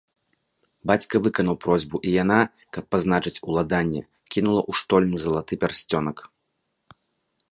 Бацька 0.91 1.19
выканаў 1.27 1.55
просьбу 1.65 1.97
і 2.11 2.13
яна, 2.23 2.37
каб 2.77 2.83
пазначыць 2.95 3.35
уладанне, 3.51 4.01
кінула 4.35 4.61
ў 4.69 4.81
штольню 4.81 5.17
залаты 5.27 5.53
пярсцёнак. 5.65 6.17